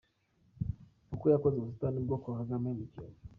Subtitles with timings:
[1.13, 3.19] Uko yakoze ubusitani bwo kwa Kagame mu Kiyovu.